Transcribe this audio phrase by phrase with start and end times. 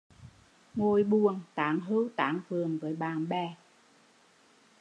[0.75, 3.55] Ngồi buồn tán hươu tán vượn với bạn bè